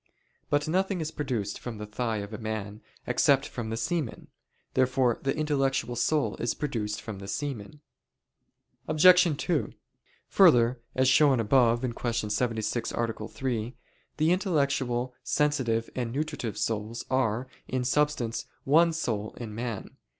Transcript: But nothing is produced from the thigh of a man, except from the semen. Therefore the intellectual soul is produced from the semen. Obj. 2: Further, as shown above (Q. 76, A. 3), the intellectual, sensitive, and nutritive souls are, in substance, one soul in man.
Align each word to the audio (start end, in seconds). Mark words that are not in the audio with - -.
But 0.49 0.67
nothing 0.67 0.99
is 0.99 1.11
produced 1.11 1.59
from 1.59 1.77
the 1.77 1.85
thigh 1.85 2.17
of 2.25 2.33
a 2.33 2.39
man, 2.39 2.81
except 3.05 3.47
from 3.47 3.69
the 3.69 3.77
semen. 3.77 4.29
Therefore 4.73 5.19
the 5.21 5.37
intellectual 5.37 5.95
soul 5.95 6.35
is 6.37 6.55
produced 6.55 6.99
from 6.99 7.19
the 7.19 7.27
semen. 7.27 7.81
Obj. 8.87 9.37
2: 9.37 9.73
Further, 10.29 10.79
as 10.95 11.07
shown 11.07 11.39
above 11.39 11.81
(Q. 11.81 12.29
76, 12.31 12.91
A. 12.91 13.27
3), 13.27 13.75
the 14.17 14.31
intellectual, 14.31 15.13
sensitive, 15.23 15.87
and 15.95 16.11
nutritive 16.11 16.57
souls 16.57 17.05
are, 17.11 17.47
in 17.67 17.83
substance, 17.83 18.47
one 18.63 18.93
soul 18.93 19.35
in 19.39 19.53
man. 19.53 19.97